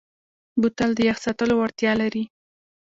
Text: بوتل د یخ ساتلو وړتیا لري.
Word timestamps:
بوتل 0.61 0.91
د 0.95 0.99
یخ 1.09 1.17
ساتلو 1.25 1.53
وړتیا 1.57 1.91
لري. 2.01 2.23